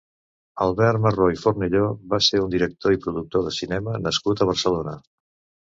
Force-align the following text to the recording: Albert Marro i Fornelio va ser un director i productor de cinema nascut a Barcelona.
Albert 0.65 1.01
Marro 1.03 1.27
i 1.33 1.37
Fornelio 1.41 1.91
va 2.15 2.21
ser 2.29 2.41
un 2.45 2.55
director 2.55 2.97
i 2.97 3.01
productor 3.07 3.47
de 3.49 3.55
cinema 3.59 3.97
nascut 4.07 4.43
a 4.47 4.53
Barcelona. 4.55 4.99